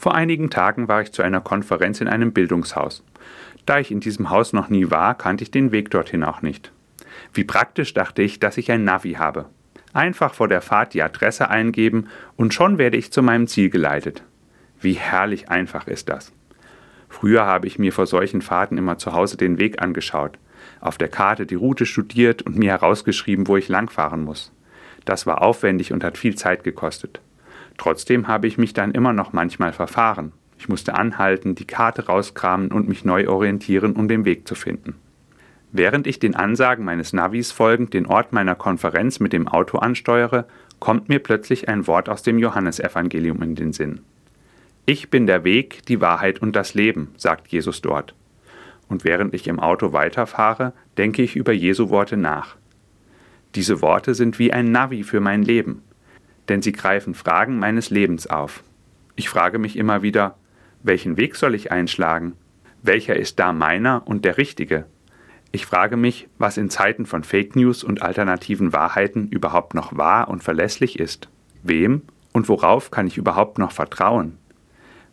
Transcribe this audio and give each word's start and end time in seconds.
Vor 0.00 0.14
einigen 0.14 0.48
Tagen 0.48 0.88
war 0.88 1.02
ich 1.02 1.12
zu 1.12 1.20
einer 1.20 1.42
Konferenz 1.42 2.00
in 2.00 2.08
einem 2.08 2.32
Bildungshaus. 2.32 3.04
Da 3.66 3.80
ich 3.80 3.90
in 3.90 4.00
diesem 4.00 4.30
Haus 4.30 4.54
noch 4.54 4.70
nie 4.70 4.90
war, 4.90 5.14
kannte 5.14 5.44
ich 5.44 5.50
den 5.50 5.72
Weg 5.72 5.90
dorthin 5.90 6.24
auch 6.24 6.40
nicht. 6.40 6.72
Wie 7.34 7.44
praktisch 7.44 7.92
dachte 7.92 8.22
ich, 8.22 8.40
dass 8.40 8.56
ich 8.56 8.72
ein 8.72 8.82
Navi 8.82 9.12
habe. 9.18 9.44
Einfach 9.92 10.32
vor 10.32 10.48
der 10.48 10.62
Fahrt 10.62 10.94
die 10.94 11.02
Adresse 11.02 11.50
eingeben 11.50 12.08
und 12.36 12.54
schon 12.54 12.78
werde 12.78 12.96
ich 12.96 13.12
zu 13.12 13.22
meinem 13.22 13.46
Ziel 13.46 13.68
geleitet. 13.68 14.22
Wie 14.80 14.94
herrlich 14.94 15.50
einfach 15.50 15.86
ist 15.86 16.08
das. 16.08 16.32
Früher 17.10 17.44
habe 17.44 17.66
ich 17.66 17.78
mir 17.78 17.92
vor 17.92 18.06
solchen 18.06 18.40
Fahrten 18.40 18.78
immer 18.78 18.96
zu 18.96 19.12
Hause 19.12 19.36
den 19.36 19.58
Weg 19.58 19.82
angeschaut, 19.82 20.38
auf 20.80 20.96
der 20.96 21.08
Karte 21.08 21.44
die 21.44 21.56
Route 21.56 21.84
studiert 21.84 22.40
und 22.40 22.56
mir 22.56 22.70
herausgeschrieben, 22.70 23.48
wo 23.48 23.58
ich 23.58 23.68
langfahren 23.68 24.24
muss. 24.24 24.50
Das 25.04 25.26
war 25.26 25.42
aufwendig 25.42 25.92
und 25.92 26.02
hat 26.04 26.16
viel 26.16 26.36
Zeit 26.36 26.64
gekostet. 26.64 27.20
Trotzdem 27.78 28.28
habe 28.28 28.46
ich 28.46 28.58
mich 28.58 28.72
dann 28.72 28.92
immer 28.92 29.12
noch 29.12 29.32
manchmal 29.32 29.72
verfahren. 29.72 30.32
Ich 30.58 30.68
musste 30.68 30.94
anhalten, 30.94 31.54
die 31.54 31.66
Karte 31.66 32.06
rauskramen 32.06 32.70
und 32.70 32.88
mich 32.88 33.04
neu 33.04 33.28
orientieren, 33.28 33.92
um 33.94 34.08
den 34.08 34.24
Weg 34.24 34.46
zu 34.46 34.54
finden. 34.54 34.94
Während 35.72 36.06
ich 36.06 36.18
den 36.18 36.34
Ansagen 36.34 36.84
meines 36.84 37.12
Navis 37.12 37.52
folgend 37.52 37.94
den 37.94 38.06
Ort 38.06 38.32
meiner 38.32 38.56
Konferenz 38.56 39.20
mit 39.20 39.32
dem 39.32 39.48
Auto 39.48 39.78
ansteuere, 39.78 40.46
kommt 40.80 41.08
mir 41.08 41.20
plötzlich 41.20 41.68
ein 41.68 41.86
Wort 41.86 42.08
aus 42.08 42.22
dem 42.22 42.38
Johannesevangelium 42.38 43.40
in 43.42 43.54
den 43.54 43.72
Sinn. 43.72 44.00
Ich 44.84 45.10
bin 45.10 45.26
der 45.26 45.44
Weg, 45.44 45.86
die 45.86 46.00
Wahrheit 46.00 46.42
und 46.42 46.56
das 46.56 46.74
Leben, 46.74 47.08
sagt 47.16 47.48
Jesus 47.48 47.80
dort. 47.80 48.14
Und 48.88 49.04
während 49.04 49.32
ich 49.34 49.46
im 49.46 49.60
Auto 49.60 49.92
weiterfahre, 49.92 50.72
denke 50.98 51.22
ich 51.22 51.36
über 51.36 51.52
Jesu 51.52 51.90
Worte 51.90 52.16
nach. 52.16 52.56
Diese 53.54 53.82
Worte 53.82 54.14
sind 54.14 54.38
wie 54.38 54.52
ein 54.52 54.72
Navi 54.72 55.04
für 55.04 55.20
mein 55.20 55.42
Leben, 55.42 55.82
denn 56.50 56.60
sie 56.60 56.72
greifen 56.72 57.14
Fragen 57.14 57.58
meines 57.58 57.88
Lebens 57.88 58.26
auf. 58.26 58.62
Ich 59.16 59.28
frage 59.28 59.58
mich 59.58 59.76
immer 59.78 60.02
wieder, 60.02 60.36
welchen 60.82 61.16
Weg 61.16 61.36
soll 61.36 61.54
ich 61.54 61.72
einschlagen? 61.72 62.34
Welcher 62.82 63.16
ist 63.16 63.38
da 63.38 63.52
meiner 63.52 64.06
und 64.06 64.24
der 64.24 64.36
richtige? 64.36 64.86
Ich 65.52 65.66
frage 65.66 65.96
mich, 65.96 66.28
was 66.38 66.56
in 66.56 66.68
Zeiten 66.68 67.06
von 67.06 67.24
Fake 67.24 67.56
News 67.56 67.84
und 67.84 68.02
alternativen 68.02 68.72
Wahrheiten 68.72 69.28
überhaupt 69.28 69.74
noch 69.74 69.96
wahr 69.96 70.28
und 70.28 70.42
verlässlich 70.42 70.98
ist. 70.98 71.28
Wem 71.62 72.02
und 72.32 72.48
worauf 72.48 72.90
kann 72.90 73.06
ich 73.06 73.16
überhaupt 73.16 73.58
noch 73.58 73.72
vertrauen? 73.72 74.38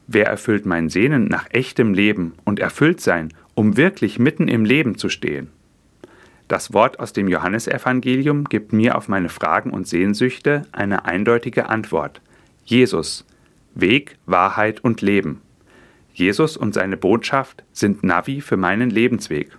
Wer 0.08 0.28
erfüllt 0.28 0.66
mein 0.66 0.90
Sehnen 0.90 1.26
nach 1.26 1.48
echtem 1.52 1.94
Leben 1.94 2.34
und 2.46 2.60
erfüllt 2.60 3.02
sein, 3.02 3.34
um 3.56 3.78
wirklich 3.78 4.20
mitten 4.20 4.48
im 4.48 4.64
Leben 4.64 4.98
zu 4.98 5.10
stehen? 5.10 5.50
Das 6.48 6.72
Wort 6.72 7.00
aus 7.00 7.12
dem 7.12 7.28
Johannesevangelium 7.28 8.46
gibt 8.46 8.72
mir 8.72 8.96
auf 8.96 9.10
meine 9.10 9.30
Fragen 9.30 9.72
und 9.72 9.88
Sehnsüchte 9.88 10.62
eine 10.72 11.04
eindeutige 11.04 11.68
Antwort. 11.68 12.22
Jesus, 12.64 13.26
Weg, 13.76 14.18
Wahrheit 14.26 14.84
und 14.84 15.02
Leben. 15.02 15.42
Jesus 16.14 16.56
und 16.58 16.74
seine 16.74 16.98
Botschaft 16.98 17.64
sind 17.74 18.04
Navi 18.04 18.42
für 18.42 18.58
meinen 18.58 18.90
Lebensweg. 18.90 19.58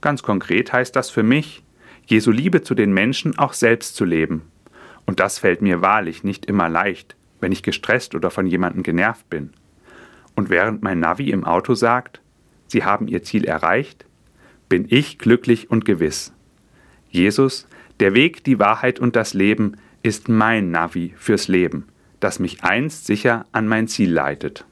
Ganz 0.00 0.22
konkret 0.22 0.72
heißt 0.72 0.96
das 0.96 1.10
für 1.10 1.22
mich, 1.22 1.62
Jesu 2.06 2.30
Liebe 2.30 2.62
zu 2.62 2.74
den 2.74 2.92
Menschen 2.92 3.38
auch 3.38 3.52
selbst 3.52 3.94
zu 3.94 4.04
leben. 4.04 4.42
Und 5.06 5.20
das 5.20 5.38
fällt 5.38 5.62
mir 5.62 5.82
wahrlich 5.82 6.24
nicht 6.24 6.46
immer 6.46 6.68
leicht, 6.68 7.16
wenn 7.40 7.52
ich 7.52 7.62
gestresst 7.62 8.14
oder 8.14 8.30
von 8.30 8.46
jemandem 8.46 8.82
genervt 8.82 9.28
bin. 9.28 9.50
Und 10.34 10.50
während 10.50 10.82
mein 10.82 11.00
Navi 11.00 11.30
im 11.30 11.44
Auto 11.44 11.74
sagt, 11.74 12.20
Sie 12.66 12.82
haben 12.82 13.08
Ihr 13.08 13.22
Ziel 13.22 13.44
erreicht, 13.44 14.04
bin 14.68 14.86
ich 14.88 15.18
glücklich 15.18 15.70
und 15.70 15.84
gewiss. 15.84 16.32
Jesus, 17.10 17.66
der 18.00 18.14
Weg, 18.14 18.44
die 18.44 18.58
Wahrheit 18.58 18.98
und 18.98 19.16
das 19.16 19.34
Leben 19.34 19.76
ist 20.02 20.28
mein 20.28 20.70
Navi 20.70 21.14
fürs 21.16 21.48
Leben, 21.48 21.86
das 22.20 22.38
mich 22.38 22.64
einst 22.64 23.06
sicher 23.06 23.46
an 23.52 23.68
mein 23.68 23.88
Ziel 23.88 24.12
leitet. 24.12 24.64